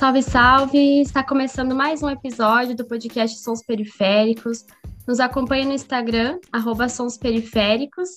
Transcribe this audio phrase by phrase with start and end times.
[0.00, 1.02] Salve, salve!
[1.02, 4.64] Está começando mais um episódio do podcast Sons Periféricos.
[5.06, 8.08] Nos acompanhe no Instagram, arroba Sons Periféricos.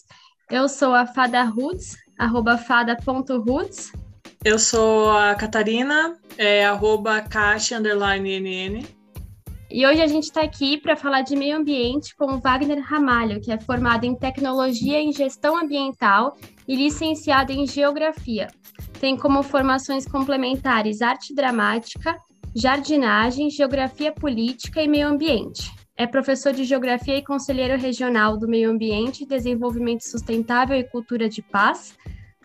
[0.50, 3.92] Eu sou a Fada Roots, arroba fada.roots.
[4.46, 8.88] Eu sou a Catarina, é arroba caixa, underline, nn.
[9.70, 13.42] E hoje a gente está aqui para falar de meio ambiente com o Wagner Ramalho,
[13.42, 18.48] que é formado em Tecnologia em Gestão Ambiental e licenciado em Geografia.
[19.00, 22.18] Tem como formações complementares Arte Dramática,
[22.56, 25.72] Jardinagem, Geografia Política e Meio Ambiente.
[25.96, 31.42] É professor de Geografia e conselheiro regional do Meio Ambiente, Desenvolvimento Sustentável e Cultura de
[31.42, 31.96] Paz.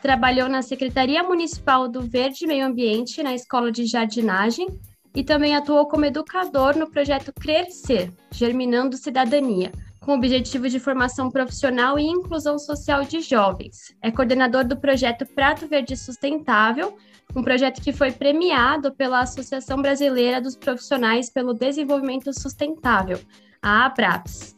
[0.02, 4.66] Trabalhou na Secretaria Municipal do Verde Meio Ambiente, na Escola de Jardinagem
[5.14, 9.72] e também atuou como educador no projeto Crescer, Germinando Cidadania,
[10.08, 13.94] com o objetivo de formação profissional e inclusão social de jovens.
[14.00, 16.96] É coordenador do projeto Prato Verde Sustentável,
[17.36, 23.20] um projeto que foi premiado pela Associação Brasileira dos Profissionais pelo Desenvolvimento Sustentável,
[23.60, 24.56] a ABRAPS.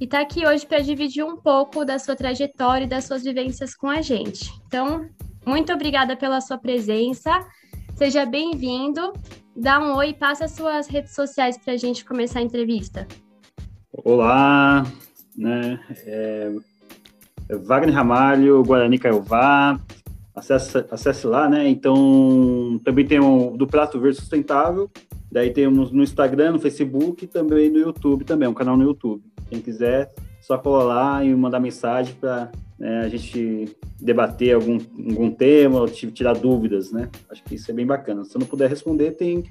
[0.00, 3.74] E está aqui hoje para dividir um pouco da sua trajetória e das suas vivências
[3.74, 4.52] com a gente.
[4.68, 5.08] Então,
[5.44, 7.44] muito obrigada pela sua presença.
[7.96, 9.12] Seja bem-vindo
[9.56, 13.08] dá um oi e passa as suas redes sociais para a gente começar a entrevista.
[14.04, 14.86] Olá,
[15.36, 15.80] né?
[16.04, 16.52] É,
[17.48, 19.80] é Wagner Ramalho, Guarani Caiová,
[20.34, 21.66] acesse, acesse lá, né?
[21.66, 24.90] Então, também tem o do Prato Verde Sustentável,
[25.32, 29.22] daí temos no Instagram, no Facebook também no YouTube também, um canal no YouTube.
[29.48, 35.30] Quem quiser, só colar lá e mandar mensagem para né, a gente debater algum, algum
[35.30, 37.08] tema, ou tirar dúvidas, né?
[37.30, 38.24] Acho que isso é bem bacana.
[38.24, 39.44] Se eu não puder responder, tem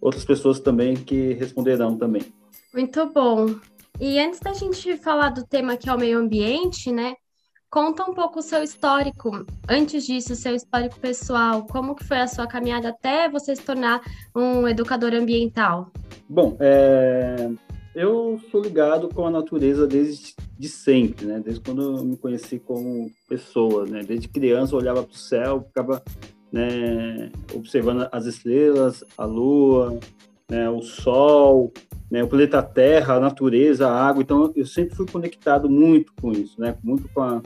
[0.00, 2.22] outras pessoas também que responderão também.
[2.72, 3.56] Muito bom.
[4.00, 7.14] E antes da gente falar do tema que é o meio ambiente, né?
[7.70, 9.44] Conta um pouco o seu histórico.
[9.68, 11.66] Antes disso, seu histórico pessoal.
[11.66, 14.00] Como que foi a sua caminhada até você se tornar
[14.34, 15.90] um educador ambiental?
[16.28, 17.50] Bom, é
[17.98, 21.40] eu sou ligado com a natureza desde de sempre, né?
[21.44, 24.04] Desde quando eu me conheci como pessoa, né?
[24.04, 26.00] Desde criança eu olhava para o céu, ficava
[26.52, 29.98] né, observando as estrelas, a lua,
[30.50, 31.72] né, o sol,
[32.10, 34.22] né, o planeta Terra, a natureza, a água.
[34.22, 36.76] Então eu sempre fui conectado muito com isso, né?
[36.82, 37.40] Muito com a,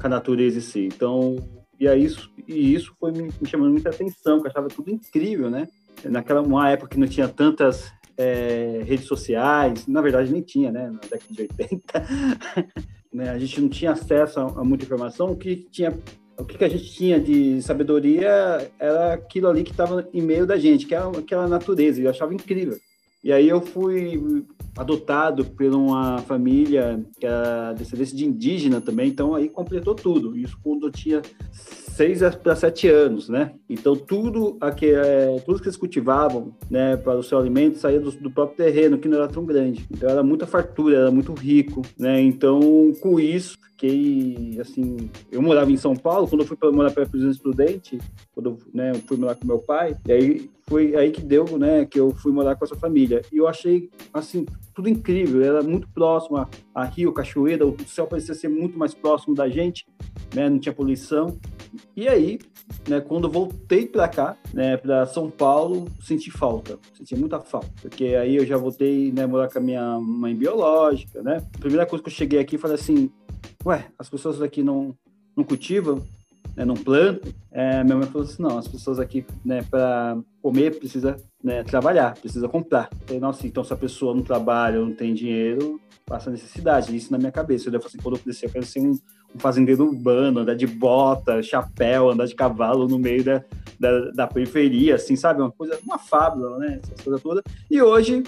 [0.00, 0.86] com a natureza em si.
[0.86, 1.36] Então
[1.78, 4.90] e aí isso e isso foi me, me chamando muita atenção, que eu achava tudo
[4.90, 5.68] incrível, né?
[6.04, 10.90] Naquela uma época que não tinha tantas é, redes sociais, na verdade nem tinha, né,
[10.90, 12.06] na década de 80,
[13.12, 15.96] né, a gente não tinha acesso a, a, muita informação, o que tinha
[16.38, 20.58] o que, a gente tinha de sabedoria era aquilo ali que estava em meio da
[20.58, 22.78] gente, que era aquela natureza, e eu achava incrível.
[23.22, 24.44] E aí eu fui
[24.76, 30.36] adotado por uma família que era descendência de indígena também, então aí completou tudo.
[30.36, 31.22] Isso quando eu tinha
[31.52, 33.54] seis para sete anos, né?
[33.68, 38.10] Então tudo aqui, é, tudo que eles cultivavam, né, para o seu alimento saía do,
[38.10, 39.86] do, próprio terreno, que não era tão grande.
[39.90, 42.20] Então era muita fartura, era muito rico, né?
[42.20, 42.60] Então
[43.00, 47.04] com isso fiquei assim, eu morava em São Paulo quando eu fui para morar para
[47.04, 47.98] prisão estudante,
[48.32, 51.44] quando eu, né, eu fui morar com meu pai, e aí foi aí que deu,
[51.58, 53.20] né, que eu fui morar com essa família.
[53.30, 58.34] E eu achei assim tudo incrível, era muito próximo a, rio, cachoeira, o céu parecia
[58.34, 59.84] ser muito mais próximo da gente,
[60.34, 61.38] né, não tinha poluição.
[61.94, 62.38] E aí,
[62.88, 68.06] né, quando voltei para cá, né, para São Paulo, senti falta, senti muita falta, porque
[68.06, 71.46] aí eu já voltei, né, morar com a minha mãe biológica, né.
[71.54, 73.10] A primeira coisa que eu cheguei aqui, falei assim,
[73.62, 74.96] ué, as pessoas daqui não
[75.34, 76.02] não cultivam,
[76.56, 77.32] né, não plantam.
[77.50, 82.14] É, minha mãe falou assim, não, as pessoas aqui, né, para comer precisa né, trabalhar,
[82.14, 82.88] precisa comprar.
[83.06, 86.96] Falei, nossa, então se a pessoa não trabalha, não tem dinheiro, passa necessidade.
[86.96, 87.68] Isso na minha cabeça.
[87.68, 88.96] Eu falei assim, quando eu crescer, eu quero ser um
[89.34, 93.42] um fazendeiro urbano, andar de bota, chapéu, andar de cavalo no meio da,
[93.78, 95.40] da, da periferia, assim, sabe?
[95.40, 96.80] Uma coisa, uma fábula, né?
[96.82, 97.42] Essas coisas todas.
[97.70, 98.22] E hoje,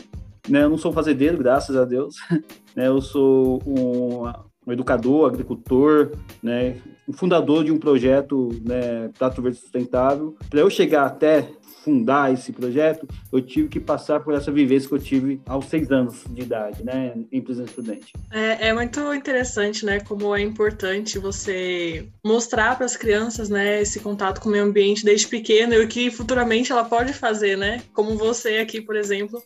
[0.49, 2.17] né, eu não sou fazendeiro, graças a Deus,
[2.75, 2.89] né?
[2.89, 4.33] Eu sou um,
[4.67, 6.13] um educador, agricultor,
[6.43, 6.77] né?
[7.07, 10.37] Um fundador de um projeto, né, Prato Verde Sustentável.
[10.49, 11.47] Para eu chegar até
[11.85, 15.91] fundar esse projeto, eu tive que passar por essa vivência que eu tive aos seis
[15.93, 18.15] anos de idade, né, em prisão estudante.
[18.31, 24.01] É, é muito interessante, né, como é importante você mostrar para as crianças, né, esse
[24.01, 27.83] contato com o meio ambiente desde pequeno e o que futuramente ela pode fazer, né,
[27.93, 29.43] como você aqui, por exemplo,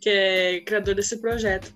[0.00, 1.72] que é criador desse projeto.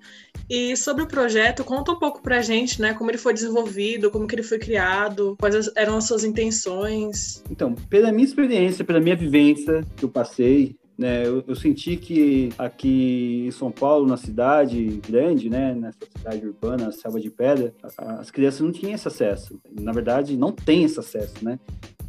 [0.49, 4.27] E sobre o projeto, conta um pouco pra gente, né, como ele foi desenvolvido, como
[4.27, 7.43] que ele foi criado, quais eram as suas intenções.
[7.51, 12.51] Então, pela minha experiência, pela minha vivência que eu passei, né, eu, eu, senti que
[12.57, 18.31] aqui em São Paulo, na cidade grande, né, nessa cidade urbana, Selva de Pedra, as
[18.31, 19.61] crianças não tinham esse acesso.
[19.73, 21.59] Na verdade, não tem esse acesso, né?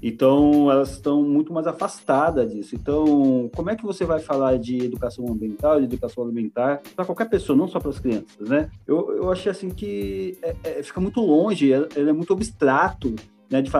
[0.01, 2.75] Então, elas estão muito mais afastadas disso.
[2.75, 7.29] Então, como é que você vai falar de educação ambiental, de educação alimentar, para qualquer
[7.29, 8.69] pessoa, não só para as crianças, né?
[8.85, 13.15] Eu, eu achei assim que é, é, fica muito longe, é, é muito abstrato
[13.49, 13.71] né, de,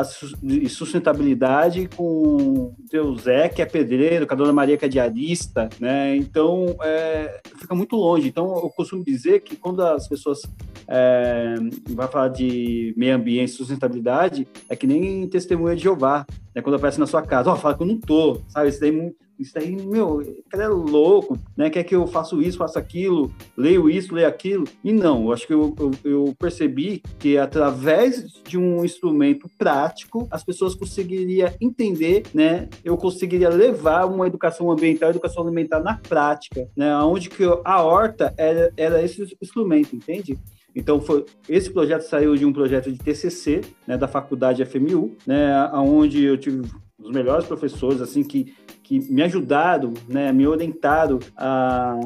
[0.42, 5.70] de sustentabilidade com o Zé, que é pedreiro, com a dona Maria, que é diarista,
[5.80, 6.16] né?
[6.16, 8.28] Então, é, fica muito longe.
[8.28, 10.42] Então, eu costumo dizer que quando as pessoas
[10.88, 11.56] é,
[11.90, 16.62] vão falar de meio ambiente, sustentabilidade, é que nem testemunha de Jeová, né?
[16.62, 18.70] Quando aparece na sua casa, ó, oh, fala que eu não tô, sabe?
[18.70, 18.92] Isso daí
[19.40, 21.70] isso aí, meu, cara é louco, né?
[21.70, 24.66] Quer que eu faça isso, faça aquilo, leio isso, leio aquilo.
[24.84, 30.28] E não, eu acho que eu, eu, eu percebi que através de um instrumento prático,
[30.32, 32.70] as pessoas conseguiriam entender, né?
[32.84, 36.96] Eu conseguiria levar uma educação ambiental, educação alimentar na prática, né?
[36.98, 40.38] Onde que a horta era, era esse instrumento, entende?
[40.76, 45.70] Então, foi, esse projeto saiu de um projeto de TCC, né, da faculdade FMU, né,
[45.74, 46.64] onde eu tive
[47.00, 48.54] os melhores professores, assim, que
[48.86, 52.00] que me ajudaram, né, me orientaram a,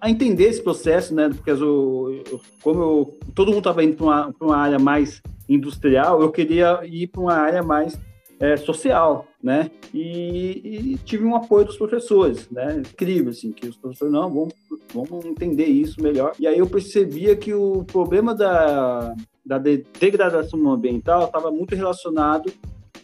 [0.00, 2.24] a entender esse processo, né, porque eu,
[2.62, 7.06] como eu, todo mundo estava indo para uma, uma, área mais industrial, eu queria ir
[7.06, 7.96] para uma área mais
[8.40, 13.76] é, social, né, e, e, tive um apoio dos professores, né, incrível, assim, que os
[13.76, 14.54] professores, não, vamos,
[14.92, 19.14] vamos entender isso melhor, e aí eu percebia que o problema da,
[19.46, 22.52] da degradação ambiental estava muito relacionado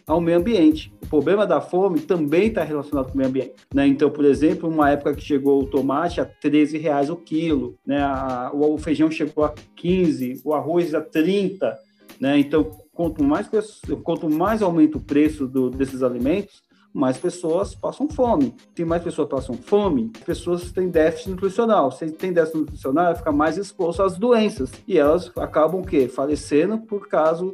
[0.07, 0.93] ao meio ambiente.
[1.03, 3.55] O problema da fome também está relacionado com o meio ambiente.
[3.73, 3.85] Né?
[3.87, 8.01] Então, por exemplo, uma época que chegou o tomate a 13 reais o quilo, né?
[8.53, 11.77] O feijão chegou a 15, o arroz a 30.
[12.21, 12.39] Né?
[12.39, 13.49] Então, quanto mais,
[14.01, 16.63] quanto mais aumenta o preço do, desses alimentos,
[16.93, 18.55] mais pessoas passam fome.
[18.73, 21.91] Tem mais pessoas passam fome, pessoas têm déficit nutricional.
[21.91, 24.71] Se tem déficit nutricional, fica mais exposto às doenças.
[24.87, 26.07] E elas acabam o quê?
[26.07, 27.53] Falecendo por causa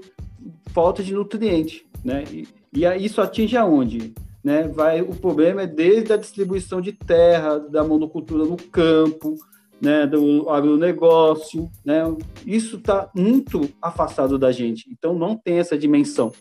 [0.71, 2.23] falta de nutriente né?
[2.31, 4.13] E, e isso atinge aonde?
[4.43, 4.67] Né?
[4.67, 9.35] Vai, o problema é desde a distribuição de terra, da monocultura no campo,
[9.83, 12.03] né, do agronegócio, né?
[12.45, 14.89] Isso está muito afastado da gente.
[14.89, 16.31] Então não tem essa dimensão.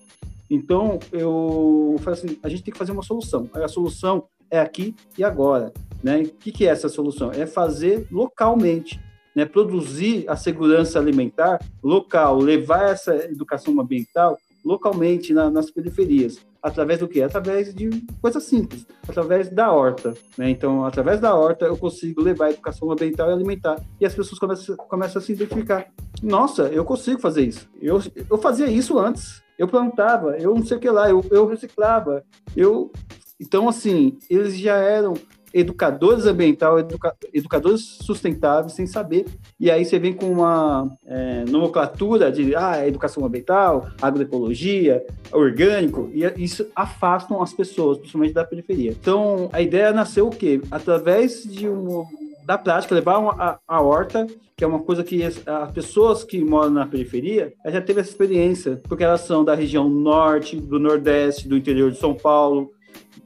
[0.48, 3.50] Então eu falo assim, a gente tem que fazer uma solução.
[3.52, 5.72] A solução é aqui e agora,
[6.04, 6.20] né?
[6.20, 7.32] O que, que é essa solução?
[7.32, 9.00] É fazer localmente,
[9.34, 9.44] né?
[9.44, 16.38] Produzir a segurança alimentar local, levar essa educação ambiental localmente na, nas periferias.
[16.62, 17.22] Através do quê?
[17.22, 20.14] Através de coisas simples, através da horta.
[20.38, 20.50] Né?
[20.50, 23.82] Então, através da horta, eu consigo levar a educação ambiental e alimentar.
[24.00, 25.86] E as pessoas começam, começam a se identificar.
[26.22, 27.68] Nossa, eu consigo fazer isso.
[27.80, 28.00] Eu,
[28.30, 29.42] eu fazia isso antes.
[29.58, 32.24] Eu plantava, eu não sei o que lá, eu, eu reciclava.
[32.56, 32.92] Eu...
[33.40, 35.14] Então, assim, eles já eram
[35.52, 39.26] educadores ambiental, educa, educadores sustentáveis, sem saber.
[39.58, 46.25] E aí você vem com uma é, nomenclatura de ah, educação ambiental, agroecologia, orgânico, e
[46.43, 48.90] isso afastam as pessoas, principalmente da periferia.
[48.90, 50.60] Então, a ideia nasceu o quê?
[50.70, 52.05] Através de um,
[52.44, 54.26] da prática, levar uma, a, a horta
[54.62, 58.81] que é uma coisa que as, pessoas que moram na periferia já teve essa experiência,
[58.84, 62.70] porque elas são da região norte, do nordeste, do interior de São Paulo,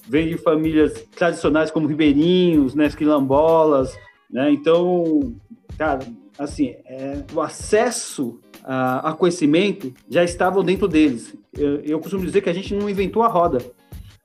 [0.09, 3.97] vem de famílias tradicionais como ribeirinhos, né, quilombolas,
[4.31, 4.51] né?
[4.51, 5.35] Então,
[5.77, 6.01] cara,
[6.39, 11.35] assim, é, o acesso a, a, conhecimento já estava dentro deles.
[11.57, 13.59] Eu, eu costumo dizer que a gente não inventou a roda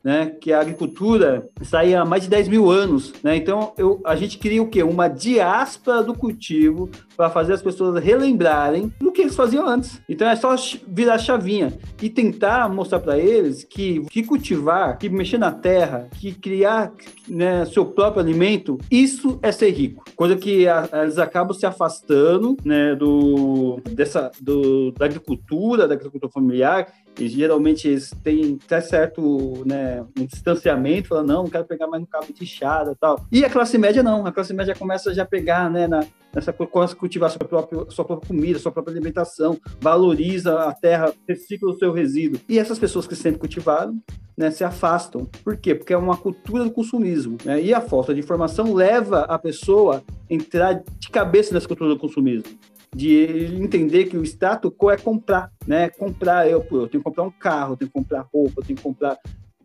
[0.04, 3.14] né, que a agricultura aí há mais de 10 mil anos.
[3.24, 3.36] Né?
[3.36, 4.84] Então, eu, a gente cria o quê?
[4.84, 6.90] Uma diáspora do cultivo
[7.22, 10.02] para fazer as pessoas relembrarem do que eles faziam antes.
[10.10, 10.56] Então, é só
[10.88, 16.10] virar a chavinha e tentar mostrar para eles que, que cultivar, que mexer na terra,
[16.20, 16.92] que criar
[17.30, 20.04] né, seu próprio alimento, isso é ser rico.
[20.16, 26.32] Coisa que a, eles acabam se afastando né, do, dessa, do, da agricultura, da agricultura
[26.32, 26.88] familiar,
[27.20, 32.02] e geralmente eles têm até certo né, um distanciamento, falando, não, não quero pegar mais
[32.02, 33.24] no cabo de enxada tal.
[33.32, 36.54] E a classe média não, a classe média começa já a pegar né, na, nessa
[36.54, 41.72] começa a cultivar sua própria, sua própria comida, sua própria alimentação, valoriza a terra, recicla
[41.72, 42.40] o seu resíduo.
[42.48, 44.02] E essas pessoas que sempre cultivaram
[44.38, 45.26] né, se afastam.
[45.44, 45.76] Por quê?
[45.76, 47.38] Porque é uma cultura do consumismo.
[47.46, 47.62] Né?
[47.62, 52.00] E a falta de informação leva a pessoa a entrar de cabeça nessa cultura do
[52.00, 52.46] consumismo
[52.94, 55.90] de entender que o status quo é comprar, né?
[55.90, 58.84] Comprar, eu, eu tenho que comprar um carro, tenho que comprar roupa, eu tenho que
[58.84, 59.18] comprar,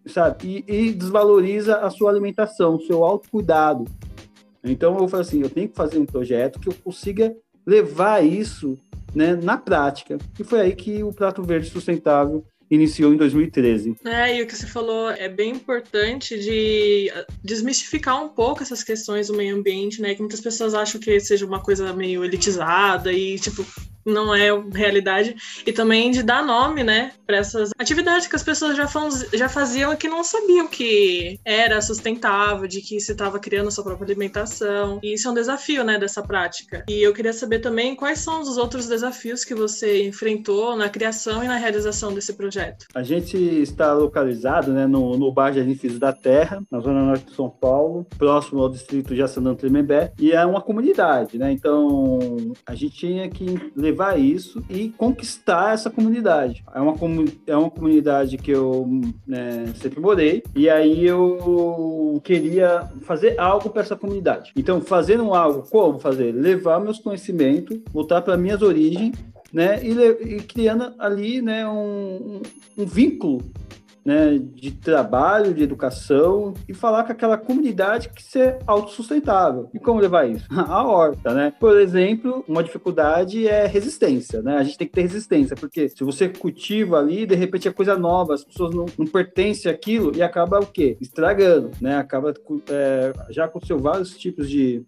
[0.06, 0.64] sabe?
[0.68, 3.85] E, e desvaloriza a sua alimentação, o seu autocuidado.
[4.70, 7.35] Então eu falo assim, eu tenho que fazer um projeto que eu consiga
[7.66, 8.78] levar isso
[9.14, 10.18] né, na prática.
[10.38, 13.96] E foi aí que o Prato Verde Sustentável iniciou em 2013.
[14.04, 18.82] É, e o que você falou é bem importante de ah, desmistificar um pouco essas
[18.82, 20.14] questões do meio ambiente, né?
[20.14, 23.64] Que muitas pessoas acham que seja uma coisa meio elitizada e, tipo,
[24.06, 25.34] não é realidade,
[25.66, 28.88] e também de dar nome, né, para essas atividades que as pessoas já,
[29.34, 33.84] já faziam e que não sabiam que era sustentável, de que se estava criando sua
[33.84, 35.00] própria alimentação.
[35.02, 36.84] E isso é um desafio, né, dessa prática.
[36.88, 41.42] E eu queria saber também quais são os outros desafios que você enfrentou na criação
[41.42, 42.86] e na realização desse projeto.
[42.94, 47.26] A gente está localizado, né, no, no bairro de Filhos da Terra, na zona norte
[47.26, 51.50] de São Paulo, próximo ao distrito de Jaçanã Tremembé, e é uma comunidade, né?
[51.52, 52.18] Então,
[52.66, 56.64] a gente tinha que levar isso e conquistar essa comunidade.
[56.74, 56.94] É uma,
[57.46, 58.88] é uma comunidade que eu
[59.26, 64.52] né, sempre morei, e aí eu queria fazer algo para essa comunidade.
[64.56, 66.32] Então, fazendo algo, como fazer?
[66.32, 69.12] Levar meus conhecimentos, voltar para minhas origens,
[69.52, 69.92] né, e,
[70.34, 72.42] e, criando ali né, um,
[72.76, 73.40] um vínculo
[74.06, 79.68] né, de trabalho, de educação e falar com aquela comunidade que ser autossustentável.
[79.75, 80.46] E como levar isso?
[80.56, 81.52] A horta, né?
[81.58, 84.58] Por exemplo, uma dificuldade é resistência, né?
[84.58, 87.98] A gente tem que ter resistência, porque se você cultiva ali, de repente é coisa
[87.98, 90.96] nova, as pessoas não, não pertencem àquilo e acaba o quê?
[91.00, 91.96] Estragando, né?
[91.96, 92.32] Acaba,
[92.70, 94.84] é, já aconteceu vários tipos de,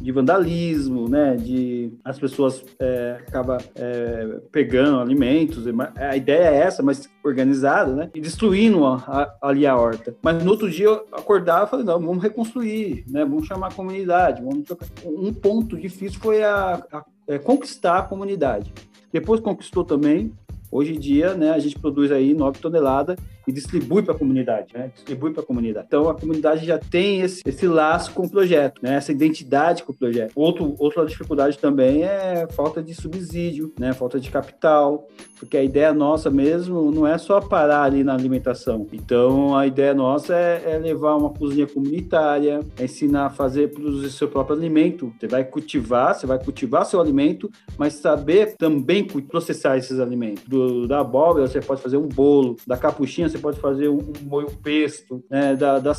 [0.00, 1.36] de vandalismo, né?
[1.36, 5.64] De as pessoas é, acabam é, pegando alimentos.
[5.96, 8.10] A ideia é essa, mas organizada, né?
[8.14, 10.14] E destruindo a, a, ali a horta.
[10.22, 13.24] Mas no outro dia eu acordava e falei, não, vamos reconstruir, né?
[13.24, 14.42] Vamos chamar a comunidade.
[14.42, 14.66] Vamos...
[15.04, 18.72] Um ponto difícil foi a, a é, conquistar a comunidade.
[19.12, 20.32] Depois conquistou também.
[20.70, 24.74] Hoje em dia, né, a gente produz aí 9 toneladas e distribui para a comunidade,
[24.74, 24.90] né?
[24.94, 25.86] Distribui para a comunidade.
[25.86, 28.94] Então a comunidade já tem esse, esse laço com o projeto, né?
[28.96, 30.32] Essa identidade com o projeto.
[30.34, 33.92] Outro, outra dificuldade também é falta de subsídio, né?
[33.92, 35.06] Falta de capital,
[35.38, 38.86] porque a ideia nossa mesmo não é só parar ali na alimentação.
[38.92, 44.10] Então a ideia nossa é, é levar uma cozinha comunitária, é ensinar a fazer produzir
[44.10, 45.12] seu próprio alimento.
[45.18, 50.44] Você vai cultivar, você vai cultivar seu alimento, mas saber também processar esses alimentos.
[50.44, 54.28] Do, da abóbora você pode fazer um bolo, da capuchinha você pode fazer um, um
[54.28, 55.54] molho pesto, né?
[55.56, 55.92] da, da,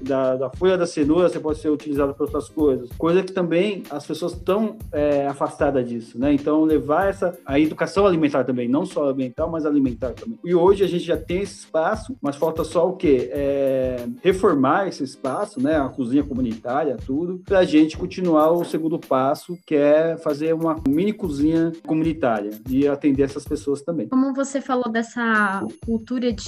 [0.00, 2.90] da, da, folha da cenoura você pode ser utilizado para outras coisas.
[2.96, 6.32] Coisa que também as pessoas estão é, afastadas disso, né?
[6.32, 10.38] Então, levar essa a educação alimentar também, não só ambiental, mas alimentar também.
[10.44, 13.30] E hoje a gente já tem esse espaço, mas falta só o quê?
[13.32, 15.76] É, reformar esse espaço, né?
[15.76, 20.76] A cozinha comunitária, tudo, para a gente continuar o segundo passo, que é fazer uma
[20.86, 24.08] mini cozinha comunitária e atender essas pessoas também.
[24.08, 26.42] Como você falou dessa cultura de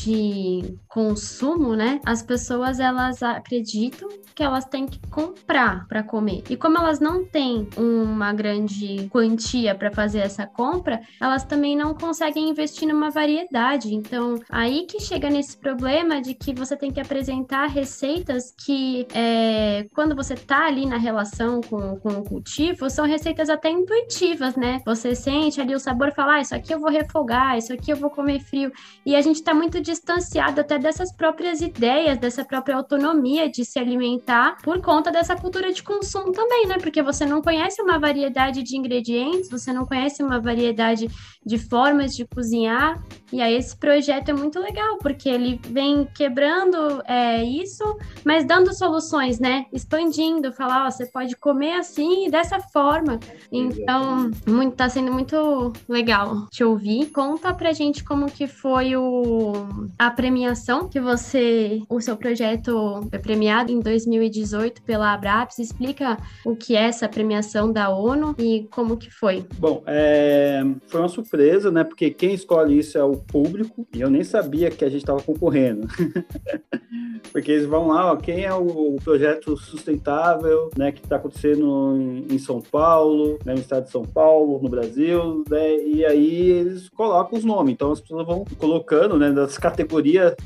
[0.88, 2.00] consumo, né?
[2.04, 6.42] As pessoas elas acreditam que elas têm que comprar para comer.
[6.50, 11.94] E como elas não têm uma grande quantia para fazer essa compra, elas também não
[11.94, 13.94] conseguem investir numa variedade.
[13.94, 19.86] Então, aí que chega nesse problema de que você tem que apresentar receitas que, é,
[19.94, 24.80] quando você tá ali na relação com, com o cultivo, são receitas até intuitivas, né?
[24.84, 27.90] Você sente ali o sabor e fala, ah, isso aqui eu vou refogar, isso aqui
[27.90, 28.70] eu vou comer frio.
[29.04, 33.78] E a gente tá muito distanciado até dessas próprias ideias, dessa própria autonomia de se
[33.78, 36.78] alimentar por conta dessa cultura de consumo também, né?
[36.78, 41.08] Porque você não conhece uma variedade de ingredientes, você não conhece uma variedade
[41.44, 43.02] de formas de cozinhar.
[43.32, 47.84] E aí esse projeto é muito legal, porque ele vem quebrando é, isso,
[48.24, 49.66] mas dando soluções, né?
[49.72, 53.18] Expandindo, falar, ó, você pode comer assim e dessa forma.
[53.50, 57.06] Então, muito, tá sendo muito legal te ouvir.
[57.06, 63.18] Conta pra gente como que foi o a premiação que você, o seu projeto foi
[63.18, 65.58] premiado em 2018 pela Abraps.
[65.58, 69.44] Explica o que é essa premiação da ONU e como que foi.
[69.58, 71.84] Bom, é, foi uma surpresa, né?
[71.84, 75.22] Porque quem escolhe isso é o público e eu nem sabia que a gente estava
[75.22, 75.86] concorrendo.
[77.32, 82.34] Porque eles vão lá, ó, quem é o projeto sustentável, né, que está acontecendo em,
[82.34, 86.88] em, São Paulo, né, no estado de São Paulo, no Brasil, né, e aí eles
[86.88, 87.74] colocam os nomes.
[87.74, 89.75] Então as pessoas vão colocando, né, das categorias.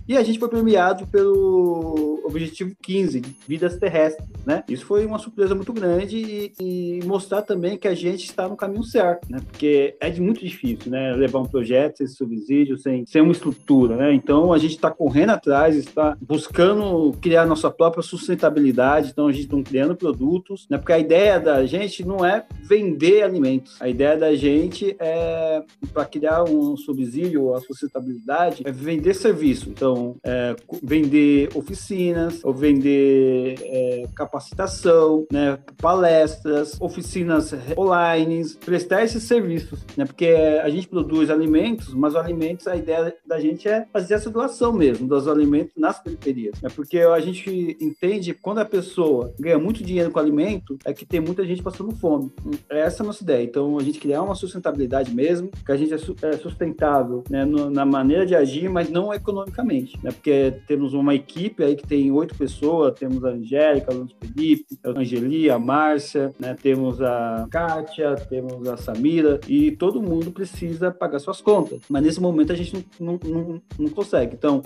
[0.08, 4.62] E a gente foi premiado pelo Objetivo 15, Vidas Terrestres, né?
[4.68, 8.56] Isso foi uma surpresa muito grande e, e mostrar também que a gente está no
[8.56, 9.40] caminho certo, né?
[9.50, 14.14] Porque é muito difícil, né, levar um projeto sem subsídio, sem, sem uma estrutura, né?
[14.14, 19.44] Então a gente está correndo atrás, está buscando criar nossa própria sustentabilidade, então a gente
[19.44, 20.78] está criando produtos, né?
[20.78, 26.04] Porque a ideia da gente não é vender alimentos, a ideia da gente é para
[26.04, 34.04] criar um subsídio à sustentabilidade é vender serviço, então é, vender oficinas, ou vender é,
[34.14, 35.58] capacitação, né?
[35.80, 40.04] Palestras, oficinas online, prestar esses serviços, né?
[40.04, 40.28] Porque
[40.62, 44.72] a gente produz alimentos, mas os alimentos, a ideia da gente é fazer essa doação
[44.72, 46.56] mesmo dos alimentos nas periferias.
[46.62, 50.92] É porque a gente entende que quando a pessoa ganha muito dinheiro com alimento, é
[50.92, 52.32] que tem muita gente passando fome.
[52.68, 53.44] Essa é a nossa ideia.
[53.44, 55.96] Então, a gente criar uma sustentabilidade mesmo, que a gente é,
[56.28, 59.98] é sustentável né, na maneira de agir, mas não economicamente.
[60.02, 60.10] Né?
[60.10, 64.90] Porque temos uma equipe aí que tem oito pessoas, temos a Angélica, o Felipe, a
[64.90, 66.56] Angeli, a Márcia, né?
[66.60, 71.80] temos a Kátia, temos a Samira, e todo mundo precisa pagar suas contas.
[71.88, 74.34] Mas nesse momento a gente não, não, não, não consegue.
[74.34, 74.62] Então,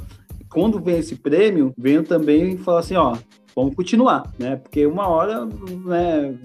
[0.50, 3.16] quando vem esse prêmio, venho também falar assim, ó,
[3.54, 4.56] vamos continuar, né?
[4.56, 6.38] Porque uma hora, né,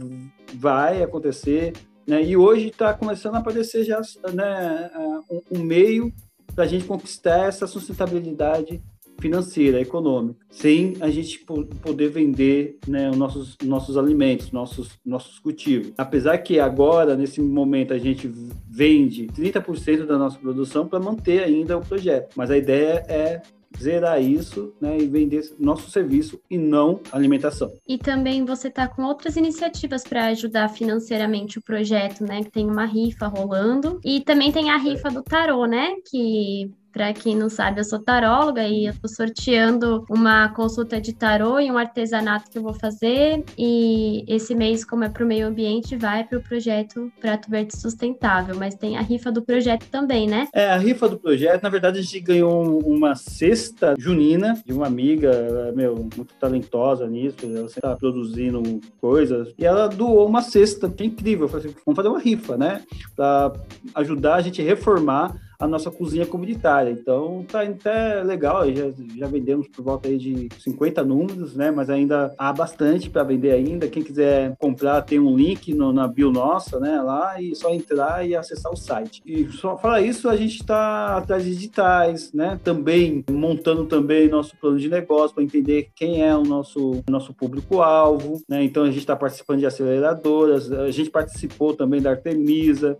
[0.55, 1.73] vai acontecer,
[2.07, 2.23] né?
[2.23, 4.01] E hoje está começando a aparecer já,
[4.33, 4.89] né,
[5.29, 6.11] um, um meio
[6.59, 8.83] para a gente conquistar essa sustentabilidade
[9.21, 11.39] financeira, econômica, sem a gente
[11.81, 15.93] poder vender né, os nossos, nossos alimentos, nossos, nossos cultivos.
[15.97, 18.29] Apesar que agora, nesse momento, a gente
[18.69, 23.41] vende 30% da nossa produção para manter ainda o projeto, mas a ideia é
[23.77, 27.71] zerar isso né, e vender nosso serviço e não alimentação.
[27.87, 32.43] E também você está com outras iniciativas para ajudar financeiramente o projeto, né?
[32.43, 33.99] Que tem uma rifa rolando.
[34.03, 35.95] E também tem a rifa do tarô, né?
[36.09, 41.13] Que para quem não sabe, eu sou taróloga e eu estou sorteando uma consulta de
[41.13, 43.43] tarô e um artesanato que eu vou fazer.
[43.57, 47.77] E esse mês, como é para o meio ambiente, vai para o projeto Prato Verde
[47.77, 48.55] Sustentável.
[48.57, 50.47] Mas tem a rifa do projeto também, né?
[50.53, 54.87] É, a rifa do projeto, na verdade, a gente ganhou uma cesta junina de uma
[54.87, 57.37] amiga, meu, muito talentosa nisso.
[57.43, 58.61] Ela sempre está produzindo
[58.99, 59.53] coisas.
[59.57, 61.45] E ela doou uma cesta, que é incrível.
[61.45, 62.81] Eu falei assim, vamos fazer uma rifa, né?
[63.15, 63.53] Para
[63.95, 66.91] ajudar a gente a reformar a nossa cozinha comunitária.
[66.91, 71.69] Então tá até legal, já, já vendemos por volta aí de 50 números, né?
[71.69, 73.87] Mas ainda há bastante para vender ainda.
[73.89, 77.01] Quem quiser comprar tem um link no, na bio nossa, né?
[77.01, 79.21] Lá e só entrar e acessar o site.
[79.25, 82.57] E só falar isso, a gente está atrás de digitais, né?
[82.63, 88.41] Também montando também nosso plano de negócio para entender quem é o nosso nosso público-alvo,
[88.47, 88.63] né?
[88.63, 92.97] Então a gente está participando de aceleradoras, a gente participou também da Artemisa,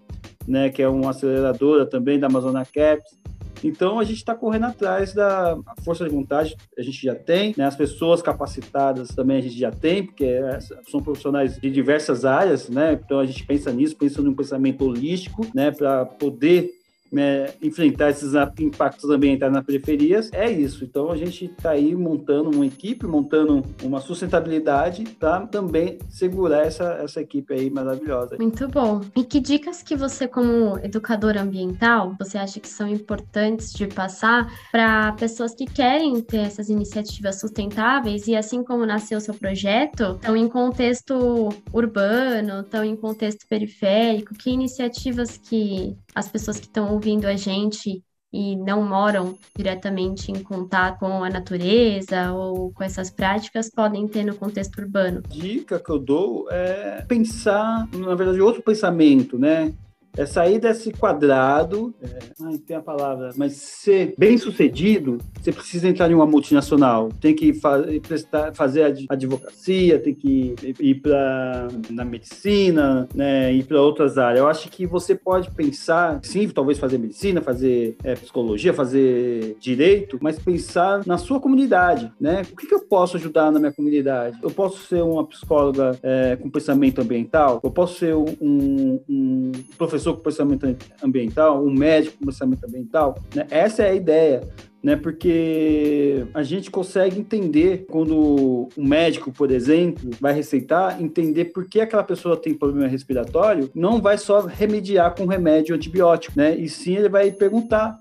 [0.49, 3.17] né, que é uma aceleradora também da Amazônia Caps.
[3.63, 7.65] Então a gente está correndo atrás da força de vontade, a gente já tem, né?
[7.65, 10.59] as pessoas capacitadas também a gente já tem, porque é,
[10.89, 12.93] são profissionais de diversas áreas, né?
[12.93, 15.71] Então a gente pensa nisso, pensa num pensamento holístico, né?
[15.71, 16.78] Para poder
[17.11, 20.83] né, enfrentar esses impactos ambientais nas periferias, é isso.
[20.83, 26.99] Então a gente está aí montando uma equipe, montando uma sustentabilidade para também segurar essa,
[27.03, 28.37] essa equipe aí maravilhosa.
[28.39, 29.01] Muito bom.
[29.15, 34.51] E que dicas que você, como educador ambiental, você acha que são importantes de passar
[34.71, 40.15] para pessoas que querem ter essas iniciativas sustentáveis e assim como nasceu o seu projeto,
[40.15, 46.93] estão em contexto urbano, estão em contexto periférico, que iniciativas que as pessoas que estão
[46.93, 53.09] ouvindo a gente e não moram diretamente em contato com a natureza ou com essas
[53.09, 55.21] práticas podem ter no contexto urbano?
[55.27, 59.73] Dica que eu dou é pensar, na verdade, outro pensamento, né?
[60.19, 65.87] É sair desse quadrado, é, ai, tem a palavra, mas ser bem sucedido, você precisa
[65.87, 72.03] entrar em uma multinacional, tem que fa prestar, fazer advocacia, tem que ir para na
[72.03, 74.39] medicina, né, ir para outras áreas.
[74.39, 80.19] Eu acho que você pode pensar, sim, talvez fazer medicina, fazer é, psicologia, fazer direito,
[80.21, 82.41] mas pensar na sua comunidade, né?
[82.51, 84.37] O que, que eu posso ajudar na minha comunidade?
[84.43, 87.61] Eu posso ser uma psicóloga é, com pensamento ambiental?
[87.63, 93.15] Eu posso ser um, um professor professor com pensamento ambiental, um médico com pensamento ambiental.
[93.35, 93.47] Né?
[93.49, 94.41] Essa é a ideia.
[94.81, 101.67] Né, porque a gente consegue entender quando um médico, por exemplo, vai receitar, entender por
[101.67, 106.55] que aquela pessoa tem problema respiratório, não vai só remediar com remédio antibiótico, né?
[106.55, 107.99] E sim ele vai perguntar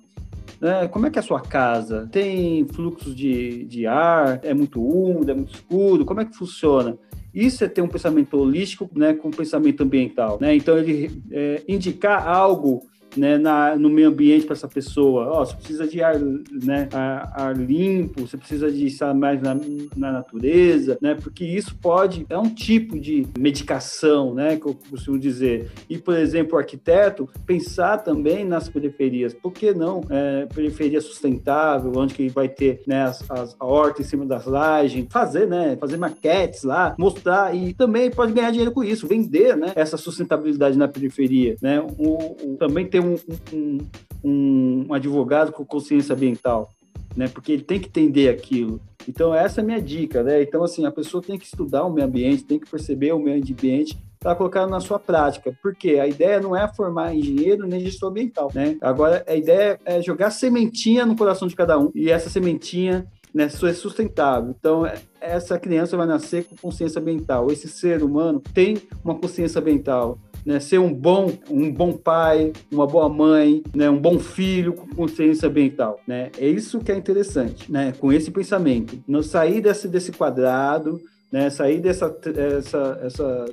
[0.61, 2.09] né, como é que é a sua casa?
[2.11, 4.41] Tem fluxos de, de ar?
[4.43, 5.31] É muito úmido?
[5.31, 6.05] É muito escuro?
[6.05, 6.97] Como é que funciona?
[7.39, 10.57] Isso é ter um pensamento holístico, né, com um pensamento ambiental, né?
[10.57, 12.83] Então ele é, indicar algo
[13.19, 15.31] né, na, no meio ambiente para essa pessoa.
[15.33, 19.59] Oh, você precisa de ar, né, ar, limpo, você precisa de estar mais na,
[19.97, 25.19] na, natureza, né, porque isso pode, é um tipo de medicação, né, que eu costumo
[25.19, 25.71] dizer.
[25.89, 29.35] E, por exemplo, o arquiteto pensar também nas periferias.
[29.35, 34.03] Por que não é, periferia sustentável, onde que vai ter né, as, as, a horta
[34.03, 38.73] em cima das lajes, fazer, né, fazer maquetes lá, mostrar e também pode ganhar dinheiro
[38.73, 41.81] com isso, vender, né, essa sustentabilidade na periferia, né.
[41.81, 43.79] O, o também tem ter um,
[44.25, 46.71] um, um, advogado com consciência ambiental,
[47.17, 47.29] né?
[47.29, 48.81] Porque ele tem que entender aquilo.
[49.09, 50.43] Então, essa é a minha dica, né?
[50.43, 53.39] Então, assim, a pessoa tem que estudar o meio ambiente, tem que perceber o meio
[53.39, 55.57] ambiente para colocar na sua prática.
[55.63, 58.77] Porque a ideia não é formar engenheiro nem gestor ambiental, né?
[58.81, 63.49] Agora, a ideia é jogar sementinha no coração de cada um e essa sementinha né,
[63.49, 64.55] ser sustentável.
[64.59, 67.51] Então, é, essa criança vai nascer com consciência ambiental.
[67.51, 70.19] Esse ser humano tem uma consciência ambiental.
[70.49, 74.87] Né, ser um bom, um bom pai, uma boa mãe, né, um bom filho com
[74.87, 76.01] consciência ambiental.
[76.07, 76.31] Né?
[76.39, 78.99] É isso que é interessante, né, com esse pensamento.
[79.07, 80.99] Não sair desse, desse quadrado,
[81.31, 82.17] né, sair dessa
[82.57, 83.45] essa, essa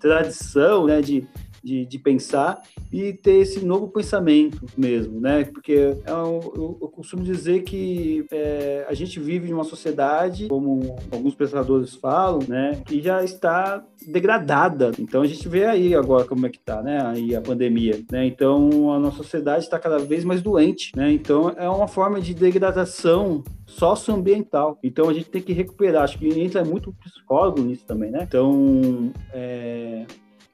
[0.00, 1.28] tradição né, de,
[1.62, 5.44] de, de, pensar e ter esse novo pensamento mesmo, né?
[5.44, 10.48] Porque eu, é eu, eu costumo dizer que é, a gente vive em uma sociedade,
[10.48, 12.82] como alguns pensadores falam, né?
[12.84, 14.92] Que já está degradada.
[14.98, 17.00] Então a gente vê aí agora como é que está, né?
[17.04, 18.26] Aí a pandemia, né?
[18.26, 21.12] Então a nossa sociedade está cada vez mais doente, né?
[21.12, 24.78] Então é uma forma de degradação socioambiental.
[24.82, 26.04] Então a gente tem que recuperar.
[26.04, 28.20] Acho que entra muito psicólogo nisso também, né?
[28.22, 30.04] Então é,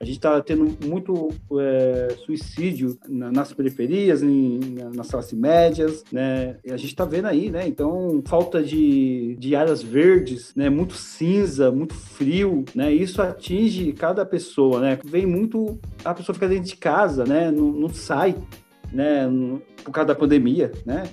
[0.01, 4.61] a gente está tendo muito é, suicídio na, nas periferias, em,
[4.95, 6.57] nas classes médias, né?
[6.65, 7.67] E a gente está vendo aí, né?
[7.67, 10.71] Então, falta de, de áreas verdes, né?
[10.71, 12.93] Muito cinza, muito frio, né?
[12.93, 14.99] Isso atinge cada pessoa, né?
[15.05, 15.77] Vem muito...
[16.05, 17.51] A pessoa fica dentro de casa, né?
[17.51, 18.37] Não, não sai,
[18.93, 19.29] né?
[19.83, 21.09] Por causa da pandemia, né?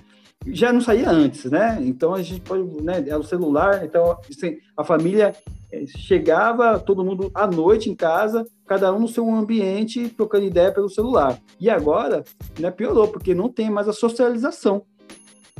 [0.48, 1.78] Já não saía antes, né?
[1.82, 3.04] Então a gente pode, né?
[3.08, 5.36] É o celular, então assim, a família
[5.72, 10.72] eh, chegava, todo mundo à noite em casa, cada um no seu ambiente, trocando ideia
[10.72, 11.40] pelo celular.
[11.60, 12.24] E agora,
[12.60, 14.84] né, piorou, porque não tem mais a socialização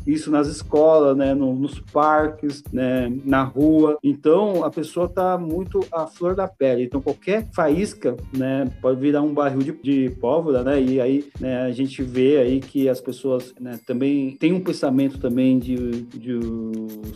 [0.06, 3.98] isso nas escolas, né, no, nos parques, né, na rua.
[4.04, 6.84] Então, a pessoa está muito à flor da pele.
[6.84, 11.64] Então, qualquer faísca, né, pode virar um barril de, de pólvora, né, e aí né,
[11.64, 16.40] a gente vê aí que as pessoas né, também têm um pensamento também de, de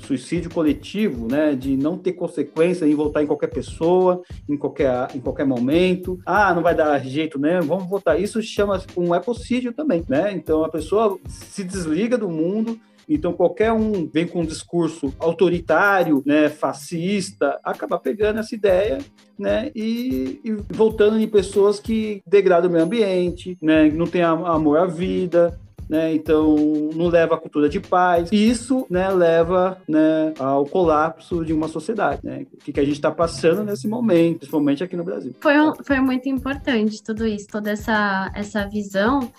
[0.06, 5.19] suicídio coletivo, né, de não ter consequência em votar em qualquer pessoa, em qualquer, em
[5.19, 6.19] qualquer momento.
[6.25, 8.19] Ah, não vai dar jeito, né, vamos votar.
[8.19, 10.32] Isso chama um ecocídio também, né?
[10.32, 12.79] Então, a pessoa se desliga do mundo,
[13.10, 19.00] então, qualquer um vem com um discurso autoritário, né, fascista, acaba pegando essa ideia
[19.38, 24.78] né, e, e, voltando em pessoas que degradam o meio ambiente, né, não tem amor
[24.78, 26.56] à vida, né, então
[26.93, 28.30] não leva à cultura de paz.
[28.32, 32.22] E isso né, leva né, ao colapso de uma sociedade.
[32.24, 32.45] Né?
[32.54, 35.34] O que, que a gente está passando nesse momento, principalmente aqui no Brasil.
[35.39, 39.32] Foi, um, foi muito importante tudo isso, toda essa, essa visão.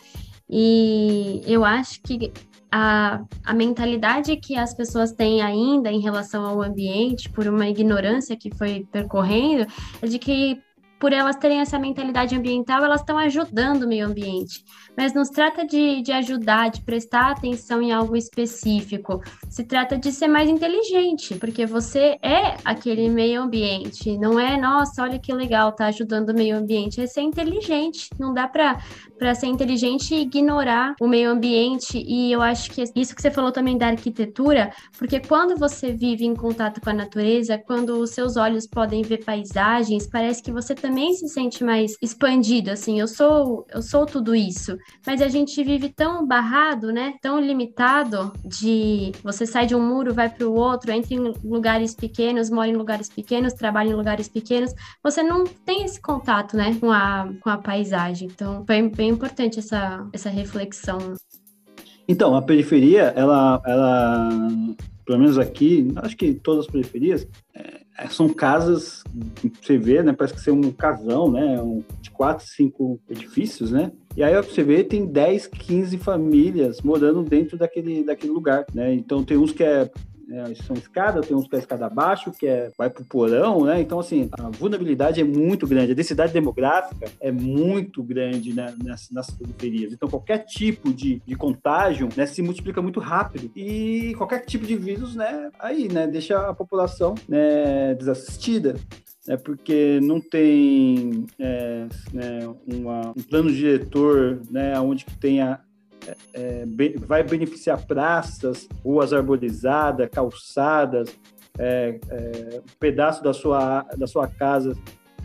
[0.49, 2.33] E eu acho que
[2.71, 8.37] a, a mentalidade que as pessoas têm ainda em relação ao ambiente, por uma ignorância
[8.37, 9.67] que foi percorrendo,
[10.01, 10.63] é de que
[11.01, 14.63] por elas terem essa mentalidade ambiental, elas estão ajudando o meio ambiente
[15.01, 19.23] mas não se trata de, de ajudar, de prestar atenção em algo específico.
[19.49, 24.19] Se trata de ser mais inteligente, porque você é aquele meio ambiente.
[24.19, 27.01] Não é, nossa, olha que legal, tá ajudando o meio ambiente.
[27.01, 28.11] É ser inteligente.
[28.19, 32.03] Não dá para ser inteligente e ignorar o meio ambiente.
[32.07, 36.27] E eu acho que isso que você falou também da arquitetura, porque quando você vive
[36.27, 40.75] em contato com a natureza, quando os seus olhos podem ver paisagens, parece que você
[40.75, 42.71] também se sente mais expandido.
[42.71, 44.77] Assim, eu sou, eu sou tudo isso
[45.07, 47.15] mas a gente vive tão barrado, né?
[47.23, 51.95] Tão limitado de você sai de um muro, vai para o outro, entra em lugares
[51.95, 54.75] pequenos, mora em lugares pequenos, trabalha em lugares pequenos.
[55.03, 58.29] Você não tem esse contato, né, com a, com a paisagem.
[58.33, 61.15] Então, foi bem importante essa, essa reflexão.
[62.07, 64.29] Então, a periferia, ela, ela,
[65.05, 69.03] pelo menos aqui, acho que todas as periferias, é, são casas,
[69.61, 70.13] você vê, né?
[70.13, 71.61] Parece que ser um casão, né?
[71.61, 73.93] Um, de quatro, cinco edifícios, né?
[74.17, 78.93] E aí você vê, tem 10, 15 famílias morando dentro daquele, daquele lugar, né?
[78.95, 79.91] Então tem uns que é
[80.31, 83.81] é, são escadas, tem uns que é escada abaixo, que é, vai pro porão, né?
[83.81, 89.11] Então, assim, a vulnerabilidade é muito grande, a densidade demográfica é muito grande né, nas,
[89.11, 89.93] nas periferias.
[89.93, 93.51] Então, qualquer tipo de, de contágio né, se multiplica muito rápido.
[93.57, 98.77] E qualquer tipo de vírus, né, aí, né, deixa a população né, desassistida
[99.29, 105.61] é porque não tem é, né, uma, um plano diretor né, onde que tenha
[106.07, 106.67] é, é
[106.99, 111.09] vai beneficiar praças, ruas arborizadas, calçadas,
[111.59, 114.77] é, é, um pedaço da sua, da sua casa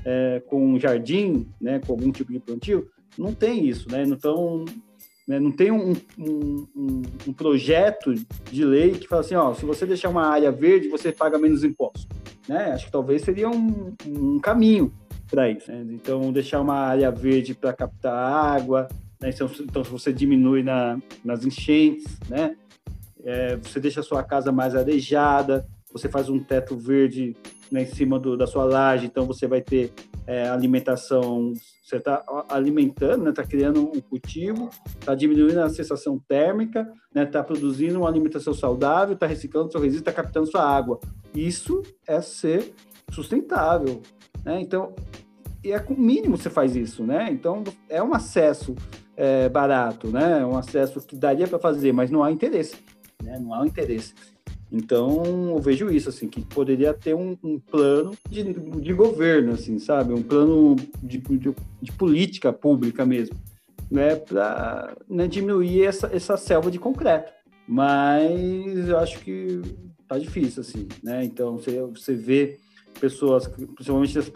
[0.04, 4.04] é, com um jardim, né, com algum tipo de plantio, não tem isso, né?
[4.04, 4.66] Então,
[5.28, 8.14] né, não tem um, um, um, um, projeto
[8.52, 11.64] de lei que fala assim, ó, se você deixar uma área verde, você paga menos
[11.64, 12.08] impostos.
[12.48, 12.72] Né?
[12.74, 14.94] Acho que talvez seria um, um caminho
[15.28, 15.72] para isso.
[15.72, 15.84] Né?
[15.90, 18.88] Então, deixar uma área verde para captar água,
[19.22, 19.30] né?
[19.30, 22.56] então, então você diminui na, nas enchentes, né?
[23.24, 27.36] É, você deixa a sua casa mais arejada, você faz um teto verde
[27.72, 29.92] né, em cima do, da sua laje, então você vai ter
[30.28, 36.20] é, alimentação, você está alimentando, está né, tá criando um cultivo, está diminuindo a sensação
[36.28, 40.64] térmica, está né, tá produzindo uma alimentação saudável, está reciclando seu resíduo, está captando sua
[40.64, 41.00] água.
[41.34, 42.74] Isso é ser
[43.12, 44.02] sustentável.
[44.44, 44.62] Né?
[44.62, 44.94] Então,
[45.64, 47.30] é com o mínimo você faz isso, né?
[47.32, 48.76] Então, é um acesso
[49.18, 50.42] é, barato, né?
[50.42, 52.76] É um acesso que daria para fazer, mas não há interesse,
[53.24, 53.40] né?
[53.40, 54.14] Não há um interesse.
[54.72, 59.80] Então, eu vejo isso, assim, que poderia ter um, um plano de, de, governo, assim,
[59.80, 60.14] sabe?
[60.14, 63.36] Um plano de, de, de política pública mesmo,
[63.90, 64.16] né?
[64.16, 67.32] Para né, diminuir essa, essa selva de concreto.
[67.68, 69.62] Mas eu acho que
[70.08, 71.24] tá difícil, assim, né?
[71.24, 72.58] Então, você, você vê
[73.00, 74.32] pessoas, principalmente nessa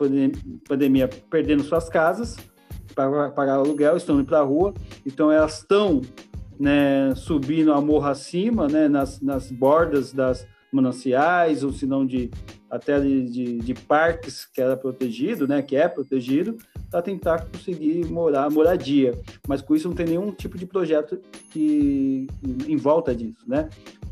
[0.67, 2.37] pandemia, perdendo suas casas
[2.93, 4.73] para pagar aluguel, estão indo para a rua,
[5.05, 6.01] então elas estão
[6.59, 12.29] né, subindo a morra acima, né, nas, nas bordas das mananciais, ou se não de
[12.69, 16.55] até de, de, de, parques que era protegido, né, que é protegido,
[16.91, 19.19] para tentar conseguir morar moradia.
[19.47, 21.19] Mas com isso não tem nenhum tipo de projeto
[21.51, 22.27] que
[22.67, 23.69] em volta disso, né?